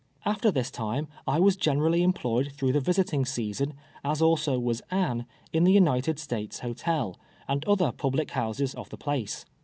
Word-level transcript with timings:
After 0.25 0.49
this 0.49 0.71
time 0.71 1.07
I 1.27 1.39
was 1.39 1.55
generally 1.55 2.01
.employed 2.01 2.53
through 2.53 2.71
the 2.71 2.79
visiting 2.79 3.23
season, 3.23 3.75
as 4.03 4.19
also 4.19 4.57
was 4.57 4.81
Anne, 4.89 5.27
in 5.53 5.63
the 5.63 5.73
United 5.73 6.17
States 6.17 6.61
Hotel, 6.61 7.15
and 7.47 7.63
other 7.65 7.91
public 7.91 8.31
houses 8.31 8.73
of 8.73 8.89
the 8.89 8.97
place. 8.97 9.45